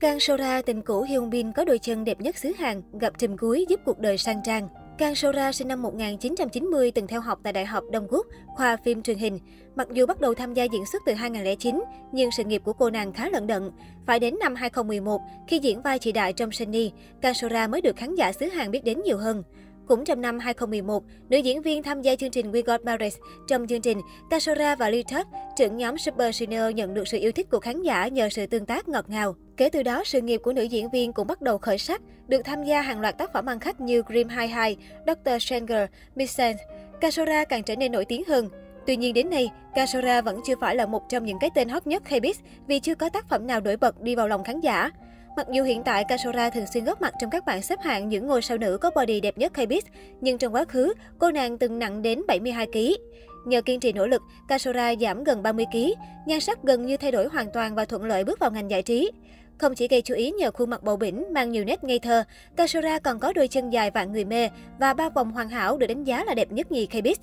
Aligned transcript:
Kang 0.00 0.20
Sora 0.20 0.62
tình 0.62 0.82
cũ 0.82 1.02
Hyun 1.02 1.30
Bin 1.30 1.52
có 1.52 1.64
đôi 1.64 1.78
chân 1.78 2.04
đẹp 2.04 2.20
nhất 2.20 2.36
xứ 2.38 2.52
Hàn, 2.58 2.82
gặp 3.00 3.18
trùm 3.18 3.36
cuối 3.36 3.66
giúp 3.68 3.80
cuộc 3.84 3.98
đời 3.98 4.18
sang 4.18 4.40
trang. 4.44 4.68
Kang 4.98 5.14
Sora 5.14 5.52
sinh 5.52 5.68
năm 5.68 5.82
1990 5.82 6.90
từng 6.90 7.06
theo 7.06 7.20
học 7.20 7.40
tại 7.42 7.52
Đại 7.52 7.66
học 7.66 7.84
Đông 7.92 8.06
Quốc, 8.10 8.26
khoa 8.46 8.76
phim 8.76 9.02
truyền 9.02 9.18
hình. 9.18 9.38
Mặc 9.76 9.88
dù 9.92 10.06
bắt 10.06 10.20
đầu 10.20 10.34
tham 10.34 10.54
gia 10.54 10.64
diễn 10.64 10.86
xuất 10.86 11.02
từ 11.06 11.14
2009, 11.14 11.84
nhưng 12.12 12.30
sự 12.30 12.44
nghiệp 12.44 12.62
của 12.64 12.72
cô 12.72 12.90
nàng 12.90 13.12
khá 13.12 13.28
lận 13.28 13.46
đận. 13.46 13.70
Phải 14.06 14.18
đến 14.18 14.34
năm 14.40 14.54
2011, 14.54 15.20
khi 15.48 15.58
diễn 15.58 15.82
vai 15.82 15.98
chị 15.98 16.12
đại 16.12 16.32
trong 16.32 16.52
Sunny, 16.52 16.92
Kang 17.20 17.34
Sora 17.34 17.66
mới 17.66 17.80
được 17.80 17.96
khán 17.96 18.14
giả 18.14 18.32
xứ 18.32 18.46
Hàn 18.46 18.70
biết 18.70 18.84
đến 18.84 19.00
nhiều 19.04 19.18
hơn. 19.18 19.42
Cũng 19.88 20.04
trong 20.04 20.20
năm 20.20 20.38
2011, 20.38 21.04
nữ 21.28 21.38
diễn 21.38 21.62
viên 21.62 21.82
tham 21.82 22.02
gia 22.02 22.16
chương 22.16 22.30
trình 22.30 22.52
We 22.52 22.62
Got 22.66 22.84
Married. 22.84 23.14
Trong 23.48 23.66
chương 23.66 23.80
trình, 23.80 24.00
Kasora 24.30 24.74
và 24.74 24.90
Lee 24.90 25.02
Tuck, 25.02 25.28
trưởng 25.56 25.76
nhóm 25.76 25.98
Super 25.98 26.42
Junior 26.42 26.70
nhận 26.70 26.94
được 26.94 27.08
sự 27.08 27.18
yêu 27.18 27.32
thích 27.32 27.50
của 27.50 27.60
khán 27.60 27.82
giả 27.82 28.08
nhờ 28.08 28.28
sự 28.28 28.46
tương 28.46 28.66
tác 28.66 28.88
ngọt 28.88 29.04
ngào. 29.08 29.34
Kể 29.56 29.68
từ 29.68 29.82
đó, 29.82 30.02
sự 30.04 30.20
nghiệp 30.20 30.40
của 30.44 30.52
nữ 30.52 30.62
diễn 30.62 30.90
viên 30.90 31.12
cũng 31.12 31.26
bắt 31.26 31.42
đầu 31.42 31.58
khởi 31.58 31.78
sắc, 31.78 32.02
được 32.26 32.40
tham 32.44 32.64
gia 32.64 32.82
hàng 32.82 33.00
loạt 33.00 33.18
tác 33.18 33.32
phẩm 33.32 33.46
ăn 33.46 33.60
khách 33.60 33.80
như 33.80 34.02
Grim 34.06 34.28
High 34.28 34.50
High, 34.50 34.78
Dr. 35.06 35.42
Stranger, 35.42 35.88
Miss 36.14 36.36
Sense. 36.36 36.64
Kasora 37.00 37.44
càng 37.44 37.62
trở 37.62 37.76
nên 37.76 37.92
nổi 37.92 38.04
tiếng 38.04 38.24
hơn. 38.24 38.48
Tuy 38.86 38.96
nhiên 38.96 39.14
đến 39.14 39.30
nay, 39.30 39.50
Kasora 39.74 40.20
vẫn 40.20 40.40
chưa 40.46 40.54
phải 40.60 40.76
là 40.76 40.86
một 40.86 41.02
trong 41.08 41.24
những 41.24 41.38
cái 41.40 41.50
tên 41.54 41.68
hot 41.68 41.86
nhất 41.86 42.02
K-Biz 42.08 42.34
vì 42.66 42.80
chưa 42.80 42.94
có 42.94 43.08
tác 43.08 43.28
phẩm 43.28 43.46
nào 43.46 43.60
nổi 43.60 43.76
bật 43.76 44.02
đi 44.02 44.14
vào 44.14 44.28
lòng 44.28 44.44
khán 44.44 44.60
giả. 44.60 44.90
Mặc 45.38 45.46
dù 45.52 45.64
hiện 45.64 45.82
tại 45.82 46.04
Kasora 46.04 46.50
thường 46.50 46.66
xuyên 46.66 46.84
góp 46.84 47.02
mặt 47.02 47.14
trong 47.20 47.30
các 47.30 47.44
bảng 47.44 47.62
xếp 47.62 47.80
hạng 47.80 48.08
những 48.08 48.26
ngôi 48.26 48.42
sao 48.42 48.58
nữ 48.58 48.78
có 48.80 48.90
body 48.90 49.20
đẹp 49.20 49.38
nhất 49.38 49.52
K-pop, 49.54 49.80
nhưng 50.20 50.38
trong 50.38 50.54
quá 50.54 50.64
khứ, 50.64 50.94
cô 51.18 51.30
nàng 51.30 51.58
từng 51.58 51.78
nặng 51.78 52.02
đến 52.02 52.22
72 52.28 52.66
kg. 52.66 52.78
Nhờ 53.46 53.60
kiên 53.62 53.80
trì 53.80 53.92
nỗ 53.92 54.06
lực, 54.06 54.22
Kasora 54.48 54.94
giảm 55.00 55.24
gần 55.24 55.42
30 55.42 55.66
kg, 55.72 55.78
nhan 56.26 56.40
sắc 56.40 56.62
gần 56.62 56.86
như 56.86 56.96
thay 56.96 57.12
đổi 57.12 57.28
hoàn 57.28 57.52
toàn 57.52 57.74
và 57.74 57.84
thuận 57.84 58.04
lợi 58.04 58.24
bước 58.24 58.38
vào 58.38 58.50
ngành 58.50 58.70
giải 58.70 58.82
trí. 58.82 59.10
Không 59.58 59.74
chỉ 59.74 59.88
gây 59.88 60.02
chú 60.02 60.14
ý 60.14 60.30
nhờ 60.30 60.50
khuôn 60.50 60.70
mặt 60.70 60.82
bầu 60.82 60.96
bĩnh 60.96 61.24
mang 61.32 61.50
nhiều 61.50 61.64
nét 61.64 61.84
ngây 61.84 61.98
thơ, 61.98 62.24
Kasora 62.56 62.98
còn 62.98 63.18
có 63.18 63.32
đôi 63.32 63.48
chân 63.48 63.70
dài 63.70 63.90
vạn 63.90 64.12
người 64.12 64.24
mê 64.24 64.48
và 64.78 64.94
ba 64.94 65.08
vòng 65.08 65.32
hoàn 65.32 65.48
hảo 65.48 65.78
được 65.78 65.86
đánh 65.86 66.04
giá 66.04 66.24
là 66.24 66.34
đẹp 66.34 66.52
nhất 66.52 66.72
nhì 66.72 66.86
K-pop. 66.86 67.16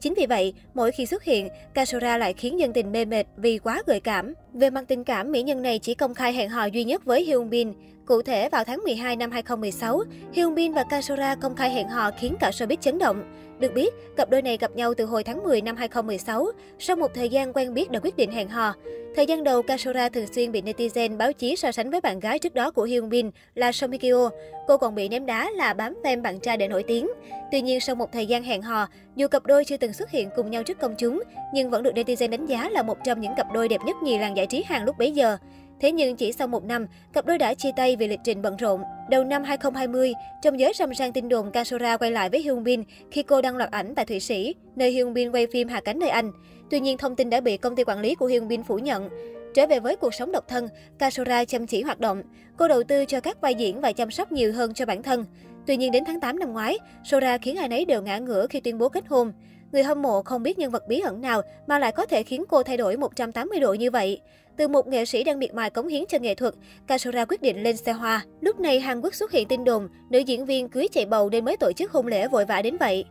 Chính 0.00 0.14
vì 0.14 0.26
vậy, 0.26 0.54
mỗi 0.74 0.92
khi 0.92 1.06
xuất 1.06 1.24
hiện, 1.24 1.48
Kasora 1.74 2.18
lại 2.18 2.32
khiến 2.32 2.58
dân 2.58 2.72
tình 2.72 2.92
mê 2.92 3.04
mệt 3.04 3.26
vì 3.36 3.58
quá 3.58 3.82
gợi 3.86 4.00
cảm. 4.00 4.34
Về 4.58 4.70
mặt 4.70 4.84
tình 4.88 5.04
cảm, 5.04 5.32
mỹ 5.32 5.42
nhân 5.42 5.62
này 5.62 5.78
chỉ 5.78 5.94
công 5.94 6.14
khai 6.14 6.32
hẹn 6.32 6.48
hò 6.48 6.64
duy 6.64 6.84
nhất 6.84 7.04
với 7.04 7.24
Hyun 7.24 7.50
Bin. 7.50 7.72
Cụ 8.06 8.22
thể, 8.22 8.48
vào 8.48 8.64
tháng 8.64 8.80
12 8.84 9.16
năm 9.16 9.30
2016, 9.30 10.02
Hyun 10.32 10.54
Bin 10.54 10.72
và 10.72 10.84
Kasora 10.90 11.34
công 11.34 11.56
khai 11.56 11.70
hẹn 11.70 11.88
hò 11.88 12.10
khiến 12.18 12.34
cả 12.40 12.50
showbiz 12.50 12.76
chấn 12.80 12.98
động. 12.98 13.22
Được 13.58 13.74
biết, 13.74 13.94
cặp 14.16 14.30
đôi 14.30 14.42
này 14.42 14.56
gặp 14.56 14.70
nhau 14.76 14.94
từ 14.94 15.04
hồi 15.04 15.24
tháng 15.24 15.42
10 15.42 15.60
năm 15.60 15.76
2016, 15.76 16.46
sau 16.78 16.96
một 16.96 17.14
thời 17.14 17.28
gian 17.28 17.52
quen 17.52 17.74
biết 17.74 17.90
đã 17.90 18.00
quyết 18.02 18.16
định 18.16 18.30
hẹn 18.30 18.48
hò. 18.48 18.74
Thời 19.16 19.26
gian 19.26 19.44
đầu, 19.44 19.62
Kasora 19.62 20.08
thường 20.08 20.26
xuyên 20.34 20.52
bị 20.52 20.62
netizen 20.62 21.16
báo 21.16 21.32
chí 21.32 21.56
so 21.56 21.72
sánh 21.72 21.90
với 21.90 22.00
bạn 22.00 22.20
gái 22.20 22.38
trước 22.38 22.54
đó 22.54 22.70
của 22.70 22.82
Hyun 22.82 23.08
Bin 23.08 23.30
là 23.54 23.72
Song 23.72 23.90
Hye 23.90 23.98
Kyo. 23.98 24.30
Cô 24.66 24.76
còn 24.76 24.94
bị 24.94 25.08
ném 25.08 25.26
đá 25.26 25.50
là 25.50 25.74
bám 25.74 25.94
tem 26.04 26.22
bạn 26.22 26.40
trai 26.40 26.56
để 26.56 26.68
nổi 26.68 26.82
tiếng. 26.82 27.08
Tuy 27.52 27.60
nhiên, 27.60 27.80
sau 27.80 27.94
một 27.94 28.12
thời 28.12 28.26
gian 28.26 28.42
hẹn 28.42 28.62
hò, 28.62 28.86
dù 29.16 29.28
cặp 29.28 29.46
đôi 29.46 29.64
chưa 29.64 29.76
từng 29.76 29.92
xuất 29.92 30.10
hiện 30.10 30.28
cùng 30.36 30.50
nhau 30.50 30.62
trước 30.62 30.80
công 30.80 30.94
chúng, 30.98 31.22
nhưng 31.54 31.70
vẫn 31.70 31.82
được 31.82 31.94
netizen 31.94 32.30
đánh 32.30 32.46
giá 32.46 32.68
là 32.68 32.82
một 32.82 32.98
trong 33.04 33.20
những 33.20 33.34
cặp 33.36 33.46
đôi 33.52 33.68
đẹp 33.68 33.80
nhất 33.86 33.96
nhì 34.02 34.18
làng 34.18 34.36
giải 34.36 34.46
trí 34.48 34.62
hàng 34.66 34.84
lúc 34.84 34.98
bấy 34.98 35.12
giờ. 35.12 35.36
Thế 35.80 35.92
nhưng 35.92 36.16
chỉ 36.16 36.32
sau 36.32 36.48
một 36.48 36.64
năm, 36.64 36.86
cặp 37.12 37.26
đôi 37.26 37.38
đã 37.38 37.54
chia 37.54 37.70
tay 37.76 37.96
vì 37.96 38.08
lịch 38.08 38.20
trình 38.24 38.42
bận 38.42 38.56
rộn. 38.56 38.82
Đầu 39.10 39.24
năm 39.24 39.44
2020, 39.44 40.12
trong 40.42 40.60
giới 40.60 40.72
râm 40.74 40.94
ran 40.94 41.12
tin 41.12 41.28
đồn 41.28 41.50
Kasora 41.50 41.96
quay 41.96 42.10
lại 42.10 42.30
với 42.30 42.42
Hyun 42.42 42.64
Bin 42.64 42.82
khi 43.10 43.22
cô 43.22 43.42
đăng 43.42 43.56
loạt 43.56 43.70
ảnh 43.70 43.94
tại 43.94 44.04
Thụy 44.06 44.20
Sĩ, 44.20 44.54
nơi 44.76 44.90
Hyun 44.90 45.14
Bin 45.14 45.32
quay 45.32 45.46
phim 45.46 45.68
Hạ 45.68 45.80
cánh 45.80 45.98
nơi 45.98 46.08
Anh. 46.08 46.32
Tuy 46.70 46.80
nhiên, 46.80 46.98
thông 46.98 47.16
tin 47.16 47.30
đã 47.30 47.40
bị 47.40 47.56
công 47.56 47.76
ty 47.76 47.84
quản 47.84 48.00
lý 48.00 48.14
của 48.14 48.26
Hyun 48.26 48.48
Bin 48.48 48.62
phủ 48.62 48.78
nhận. 48.78 49.08
Trở 49.54 49.66
về 49.66 49.80
với 49.80 49.96
cuộc 49.96 50.14
sống 50.14 50.32
độc 50.32 50.48
thân, 50.48 50.68
Kasora 50.98 51.44
chăm 51.44 51.66
chỉ 51.66 51.82
hoạt 51.82 52.00
động. 52.00 52.22
Cô 52.56 52.68
đầu 52.68 52.82
tư 52.82 53.04
cho 53.04 53.20
các 53.20 53.40
vai 53.40 53.54
diễn 53.54 53.80
và 53.80 53.92
chăm 53.92 54.10
sóc 54.10 54.32
nhiều 54.32 54.52
hơn 54.52 54.74
cho 54.74 54.86
bản 54.86 55.02
thân. 55.02 55.24
Tuy 55.66 55.76
nhiên 55.76 55.92
đến 55.92 56.04
tháng 56.04 56.20
8 56.20 56.38
năm 56.38 56.52
ngoái, 56.52 56.78
Sora 57.04 57.38
khiến 57.38 57.56
ai 57.56 57.68
nấy 57.68 57.84
đều 57.84 58.02
ngã 58.02 58.18
ngửa 58.18 58.46
khi 58.46 58.60
tuyên 58.60 58.78
bố 58.78 58.88
kết 58.88 59.06
hôn. 59.08 59.32
Người 59.72 59.82
hâm 59.82 60.02
mộ 60.02 60.22
không 60.22 60.42
biết 60.42 60.58
nhân 60.58 60.70
vật 60.70 60.88
bí 60.88 61.00
ẩn 61.00 61.20
nào 61.20 61.42
mà 61.66 61.78
lại 61.78 61.92
có 61.92 62.06
thể 62.06 62.22
khiến 62.22 62.44
cô 62.48 62.62
thay 62.62 62.76
đổi 62.76 62.96
180 62.96 63.60
độ 63.60 63.74
như 63.74 63.90
vậy. 63.90 64.20
Từ 64.56 64.68
một 64.68 64.88
nghệ 64.88 65.04
sĩ 65.04 65.24
đang 65.24 65.38
miệt 65.38 65.54
mài 65.54 65.70
cống 65.70 65.88
hiến 65.88 66.04
cho 66.08 66.18
nghệ 66.18 66.34
thuật, 66.34 66.54
Kasura 66.86 67.24
quyết 67.24 67.42
định 67.42 67.62
lên 67.62 67.76
xe 67.76 67.92
hoa. 67.92 68.24
Lúc 68.40 68.60
này 68.60 68.80
Hàn 68.80 69.00
Quốc 69.00 69.14
xuất 69.14 69.32
hiện 69.32 69.48
tin 69.48 69.64
đồn, 69.64 69.88
nữ 70.10 70.18
diễn 70.18 70.46
viên 70.46 70.68
cưới 70.68 70.88
chạy 70.92 71.06
bầu 71.06 71.30
nên 71.30 71.44
mới 71.44 71.56
tổ 71.56 71.72
chức 71.72 71.92
hôn 71.92 72.06
lễ 72.06 72.28
vội 72.28 72.44
vã 72.44 72.62
đến 72.62 72.76
vậy. 72.76 73.04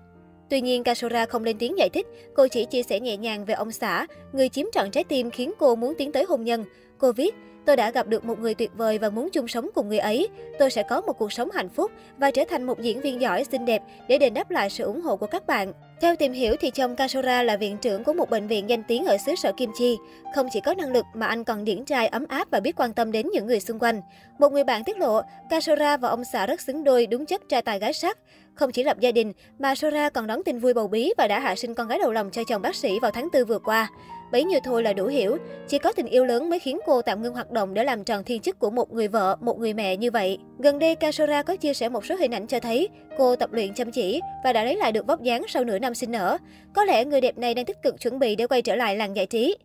Tuy 0.50 0.62
nhiên, 0.62 0.84
Kasura 0.84 1.26
không 1.26 1.44
lên 1.44 1.58
tiếng 1.58 1.78
giải 1.78 1.90
thích, 1.90 2.08
cô 2.36 2.48
chỉ 2.48 2.66
chia 2.66 2.84
sẻ 2.84 3.00
nhẹ 3.00 3.18
nhàng 3.18 3.46
về 3.46 3.54
ông 3.54 3.72
xã, 3.72 4.08
người 4.34 4.50
chiếm 4.50 4.66
trọn 4.74 4.92
trái 4.92 5.04
tim 5.04 5.30
khiến 5.30 5.54
cô 5.60 5.76
muốn 5.76 5.94
tiến 5.98 6.12
tới 6.12 6.24
hôn 6.24 6.44
nhân. 6.44 6.66
Cô 6.98 7.12
viết, 7.12 7.36
tôi 7.68 7.76
đã 7.76 7.92
gặp 7.92 8.08
được 8.08 8.26
một 8.26 8.40
người 8.40 8.54
tuyệt 8.54 8.72
vời 8.76 8.98
và 8.98 9.10
muốn 9.10 9.30
chung 9.34 9.48
sống 9.48 9.70
cùng 9.76 9.88
người 9.88 10.00
ấy. 10.00 10.30
Tôi 10.60 10.70
sẽ 10.70 10.84
có 10.84 11.02
một 11.02 11.14
cuộc 11.14 11.34
sống 11.34 11.52
hạnh 11.52 11.70
phúc 11.70 11.92
và 12.18 12.32
trở 12.32 12.44
thành 12.50 12.64
một 12.64 12.80
diễn 12.82 13.02
viên 13.02 13.22
giỏi, 13.22 13.44
xinh 13.44 13.66
đẹp 13.66 13.82
để 14.08 14.18
đền 14.18 14.34
đáp 14.34 14.52
lại 14.52 14.70
sự 14.70 14.84
ủng 14.84 15.02
hộ 15.02 15.16
của 15.16 15.28
các 15.28 15.48
bạn. 15.48 15.74
Theo 16.02 16.16
tìm 16.16 16.34
hiểu 16.34 16.56
thì 16.60 16.72
chồng 16.72 16.96
Kasora 16.96 17.44
là 17.44 17.58
viện 17.58 17.78
trưởng 17.78 18.04
của 18.04 18.14
một 18.14 18.30
bệnh 18.30 18.48
viện 18.48 18.70
danh 18.70 18.84
tiếng 18.84 19.06
ở 19.06 19.18
xứ 19.26 19.36
sở 19.36 19.52
Kim 19.58 19.72
Chi. 19.78 19.98
Không 20.36 20.48
chỉ 20.52 20.60
có 20.62 20.74
năng 20.74 20.92
lực 20.92 21.06
mà 21.14 21.28
anh 21.28 21.44
còn 21.44 21.66
điển 21.66 21.86
trai 21.86 22.08
ấm 22.08 22.26
áp 22.30 22.48
và 22.52 22.60
biết 22.60 22.76
quan 22.76 22.94
tâm 22.94 23.12
đến 23.12 23.30
những 23.34 23.48
người 23.48 23.60
xung 23.60 23.80
quanh. 23.80 24.02
Một 24.40 24.52
người 24.52 24.64
bạn 24.64 24.84
tiết 24.84 24.98
lộ, 24.98 25.22
Kasora 25.50 25.98
và 25.98 26.10
ông 26.10 26.24
xã 26.24 26.46
rất 26.46 26.62
xứng 26.62 26.84
đôi 26.84 27.08
đúng 27.08 27.26
chất 27.26 27.42
trai 27.50 27.62
tài 27.62 27.80
gái 27.80 27.94
sắc. 27.94 28.18
Không 28.56 28.72
chỉ 28.72 28.84
lập 28.84 29.00
gia 29.00 29.12
đình, 29.12 29.34
mà 29.60 29.76
Sora 29.76 30.10
còn 30.10 30.28
đón 30.28 30.44
tin 30.44 30.60
vui 30.60 30.74
bầu 30.74 30.88
bí 30.88 31.14
và 31.18 31.28
đã 31.28 31.40
hạ 31.40 31.56
sinh 31.56 31.74
con 31.74 31.88
gái 31.88 32.00
đầu 32.00 32.12
lòng 32.12 32.30
cho 32.32 32.44
chồng 32.48 32.62
bác 32.62 32.76
sĩ 32.76 33.00
vào 33.02 33.12
tháng 33.12 33.28
4 33.34 33.46
vừa 33.46 33.60
qua. 33.60 33.90
Bấy 34.32 34.44
nhiêu 34.44 34.60
thôi 34.64 34.84
là 34.84 34.94
đủ 34.94 35.06
hiểu, 35.06 35.38
chỉ 35.68 35.78
có 35.78 35.92
tình 35.92 36.06
yêu 36.06 36.26
lớn 36.26 36.50
mới 36.50 36.60
khiến 36.60 36.80
cô 36.86 37.02
tạm 37.02 37.22
ngưng 37.22 37.34
hoạt 37.34 37.52
động 37.52 37.74
để 37.74 37.84
làm 37.84 38.04
tròn 38.04 38.24
thiên 38.24 38.42
chức 38.42 38.60
của 38.60 38.70
một 38.70 38.94
người 38.94 39.08
vợ, 39.08 39.38
một 39.42 39.60
người 39.60 39.74
mẹ 39.74 39.96
như 39.98 40.12
vậy. 40.12 40.38
Gần 40.60 40.80
đây, 40.80 40.96
Kasora 40.96 41.44
có 41.44 41.56
chia 41.56 41.74
sẻ 41.74 41.90
một 41.90 42.06
số 42.06 42.16
hình 42.16 42.32
ảnh 42.32 42.48
cho 42.48 42.60
thấy 42.60 42.90
cô 43.18 43.36
tập 43.36 43.54
luyện 43.54 43.74
chăm 43.74 43.92
chỉ 43.92 44.22
và 44.44 44.54
đã 44.54 44.64
lấy 44.64 44.76
lại 44.76 44.92
được 44.92 45.08
vóc 45.08 45.22
dáng 45.22 45.44
sau 45.48 45.64
nửa 45.64 45.80
năm 45.80 45.96
sinh 45.96 46.12
nở. 46.12 46.38
Có 46.74 46.84
lẽ 46.84 47.06
người 47.06 47.22
đẹp 47.22 47.38
này 47.38 47.54
đang 47.54 47.66
tích 47.66 47.82
cực 47.84 48.02
chuẩn 48.02 48.20
bị 48.20 48.36
để 48.36 48.48
quay 48.48 48.62
trở 48.62 48.76
lại 48.76 48.96
làng 48.96 49.16
giải 49.16 49.26
trí. 49.26 49.56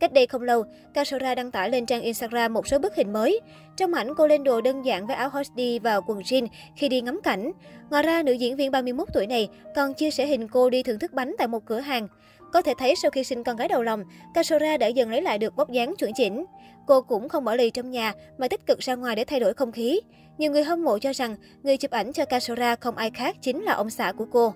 Cách 0.00 0.12
đây 0.12 0.26
không 0.26 0.42
lâu, 0.42 0.64
Kasora 0.94 1.34
đăng 1.34 1.50
tải 1.50 1.70
lên 1.70 1.86
trang 1.86 2.02
Instagram 2.02 2.52
một 2.52 2.66
số 2.66 2.78
bức 2.78 2.94
hình 2.94 3.12
mới. 3.12 3.40
Trong 3.76 3.94
ảnh, 3.94 4.14
cô 4.14 4.26
lên 4.26 4.44
đồ 4.44 4.60
đơn 4.60 4.84
giản 4.84 5.06
với 5.06 5.16
áo 5.16 5.28
hoodie 5.28 5.78
và 5.78 6.00
quần 6.00 6.20
jean 6.20 6.46
khi 6.76 6.88
đi 6.88 7.00
ngắm 7.00 7.20
cảnh. 7.22 7.52
Ngoài 7.90 8.02
ra, 8.02 8.22
nữ 8.22 8.32
diễn 8.32 8.56
viên 8.56 8.70
31 8.70 9.08
tuổi 9.14 9.26
này 9.26 9.48
còn 9.76 9.94
chia 9.94 10.10
sẻ 10.10 10.26
hình 10.26 10.48
cô 10.48 10.70
đi 10.70 10.82
thưởng 10.82 10.98
thức 10.98 11.12
bánh 11.12 11.34
tại 11.38 11.48
một 11.48 11.66
cửa 11.66 11.80
hàng. 11.80 12.08
Có 12.52 12.62
thể 12.62 12.74
thấy 12.78 12.96
sau 12.96 13.10
khi 13.10 13.24
sinh 13.24 13.44
con 13.44 13.56
gái 13.56 13.68
đầu 13.68 13.82
lòng, 13.82 14.04
Kasora 14.34 14.76
đã 14.76 14.86
dần 14.86 15.10
lấy 15.10 15.22
lại 15.22 15.38
được 15.38 15.56
vóc 15.56 15.70
dáng 15.70 15.94
chuẩn 15.98 16.12
chỉnh. 16.14 16.44
Cô 16.86 17.02
cũng 17.02 17.28
không 17.28 17.44
bỏ 17.44 17.54
lì 17.54 17.70
trong 17.70 17.90
nhà 17.90 18.12
mà 18.38 18.48
tích 18.48 18.66
cực 18.66 18.78
ra 18.78 18.94
ngoài 18.94 19.16
để 19.16 19.24
thay 19.24 19.40
đổi 19.40 19.54
không 19.54 19.72
khí. 19.72 20.00
Nhiều 20.38 20.52
người 20.52 20.64
hâm 20.64 20.84
mộ 20.84 20.98
cho 20.98 21.12
rằng 21.12 21.36
người 21.62 21.76
chụp 21.76 21.90
ảnh 21.90 22.12
cho 22.12 22.24
Kasora 22.24 22.76
không 22.76 22.96
ai 22.96 23.10
khác 23.10 23.36
chính 23.40 23.62
là 23.62 23.72
ông 23.72 23.90
xã 23.90 24.12
của 24.12 24.26
cô. 24.32 24.54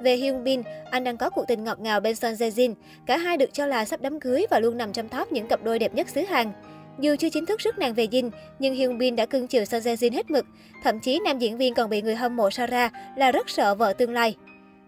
Về 0.00 0.16
Hyun 0.16 0.44
Bin, 0.44 0.62
anh 0.90 1.04
đang 1.04 1.16
có 1.16 1.30
cuộc 1.30 1.44
tình 1.48 1.64
ngọt 1.64 1.80
ngào 1.80 2.00
bên 2.00 2.16
Son 2.16 2.32
Jae 2.32 2.50
Jin. 2.50 2.74
Cả 3.06 3.16
hai 3.16 3.36
được 3.36 3.52
cho 3.52 3.66
là 3.66 3.84
sắp 3.84 4.00
đám 4.00 4.20
cưới 4.20 4.46
và 4.50 4.60
luôn 4.60 4.76
nằm 4.76 4.92
trong 4.92 5.08
top 5.08 5.32
những 5.32 5.48
cặp 5.48 5.64
đôi 5.64 5.78
đẹp 5.78 5.94
nhất 5.94 6.08
xứ 6.08 6.20
Hàn. 6.20 6.52
Dù 6.98 7.16
chưa 7.18 7.28
chính 7.28 7.46
thức 7.46 7.60
rước 7.60 7.78
nàng 7.78 7.94
về 7.94 8.06
Jin, 8.06 8.30
nhưng 8.58 8.74
Hyun 8.74 8.98
Bin 8.98 9.16
đã 9.16 9.26
cưng 9.26 9.46
chiều 9.46 9.64
Son 9.64 9.80
Jae 9.80 9.94
Jin 9.94 10.12
hết 10.12 10.30
mực. 10.30 10.46
Thậm 10.84 11.00
chí 11.00 11.20
nam 11.24 11.38
diễn 11.38 11.56
viên 11.58 11.74
còn 11.74 11.90
bị 11.90 12.02
người 12.02 12.14
hâm 12.14 12.36
mộ 12.36 12.50
so 12.50 12.66
ra 12.66 12.90
là 13.16 13.32
rất 13.32 13.50
sợ 13.50 13.74
vợ 13.74 13.92
tương 13.92 14.12
lai. 14.12 14.34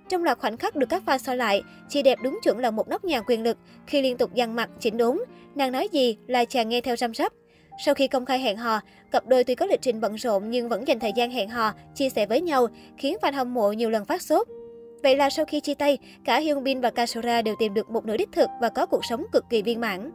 Trong 0.08 0.24
loạt 0.24 0.38
khoảnh 0.38 0.56
khắc 0.56 0.76
được 0.76 0.86
các 0.88 1.02
fan 1.06 1.18
so 1.18 1.34
lại, 1.34 1.62
chị 1.88 2.02
đẹp 2.02 2.18
đúng 2.22 2.38
chuẩn 2.42 2.58
là 2.58 2.70
một 2.70 2.88
nóc 2.88 3.04
nhà 3.04 3.20
quyền 3.20 3.42
lực 3.42 3.58
khi 3.86 4.02
liên 4.02 4.16
tục 4.16 4.34
dằn 4.34 4.56
mặt, 4.56 4.70
chỉnh 4.80 4.96
đốn. 4.96 5.18
Nàng 5.54 5.72
nói 5.72 5.88
gì 5.92 6.16
là 6.26 6.44
chàng 6.44 6.68
nghe 6.68 6.80
theo 6.80 6.96
chăm 6.96 7.14
sóc. 7.14 7.32
Sau 7.84 7.94
khi 7.94 8.08
công 8.08 8.24
khai 8.24 8.38
hẹn 8.38 8.56
hò, 8.56 8.80
cặp 9.10 9.26
đôi 9.26 9.44
tuy 9.44 9.54
có 9.54 9.66
lịch 9.66 9.82
trình 9.82 10.00
bận 10.00 10.14
rộn 10.14 10.50
nhưng 10.50 10.68
vẫn 10.68 10.88
dành 10.88 11.00
thời 11.00 11.12
gian 11.16 11.30
hẹn 11.30 11.48
hò, 11.48 11.72
chia 11.94 12.10
sẻ 12.10 12.26
với 12.26 12.40
nhau, 12.40 12.66
khiến 12.96 13.16
fan 13.22 13.32
hâm 13.32 13.54
mộ 13.54 13.72
nhiều 13.72 13.90
lần 13.90 14.04
phát 14.04 14.22
sốt. 14.22 14.48
Vậy 15.02 15.16
là 15.16 15.30
sau 15.30 15.44
khi 15.44 15.60
chia 15.60 15.74
tay, 15.74 15.98
cả 16.24 16.38
Hyun 16.38 16.64
Bin 16.64 16.80
và 16.80 16.90
Kasora 16.90 17.42
đều 17.42 17.54
tìm 17.58 17.74
được 17.74 17.90
một 17.90 18.04
nửa 18.04 18.16
đích 18.16 18.32
thực 18.32 18.48
và 18.60 18.68
có 18.68 18.86
cuộc 18.86 19.04
sống 19.04 19.24
cực 19.32 19.44
kỳ 19.50 19.62
viên 19.62 19.80
mãn. 19.80 20.10